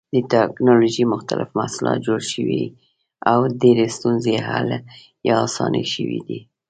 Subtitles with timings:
[0.13, 2.63] د ټېکنالوجۍ مختلف محصولات جوړ شوي
[3.31, 4.69] او ډېرې ستونزې حل
[5.27, 6.39] یا اسانې شوې دي.